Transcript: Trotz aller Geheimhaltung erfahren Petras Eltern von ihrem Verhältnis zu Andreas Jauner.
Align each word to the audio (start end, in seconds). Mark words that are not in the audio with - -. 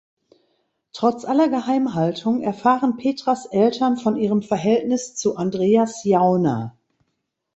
Trotz 0.93 1.25
aller 1.25 1.47
Geheimhaltung 1.49 2.41
erfahren 2.41 2.97
Petras 2.97 3.45
Eltern 3.45 3.97
von 3.97 4.15
ihrem 4.15 4.41
Verhältnis 4.41 5.13
zu 5.15 5.35
Andreas 5.37 6.03
Jauner. 6.05 6.75